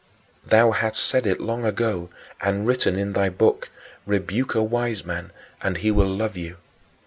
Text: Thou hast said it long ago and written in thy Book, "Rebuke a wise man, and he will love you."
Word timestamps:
Thou 0.43 0.71
hast 0.71 0.99
said 0.99 1.27
it 1.27 1.39
long 1.39 1.63
ago 1.63 2.09
and 2.41 2.65
written 2.67 2.97
in 2.97 3.13
thy 3.13 3.29
Book, 3.29 3.69
"Rebuke 4.07 4.55
a 4.55 4.63
wise 4.63 5.05
man, 5.05 5.31
and 5.61 5.77
he 5.77 5.91
will 5.91 6.09
love 6.09 6.35
you." 6.35 6.57